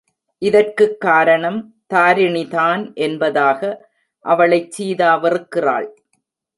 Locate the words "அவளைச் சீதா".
4.25-5.23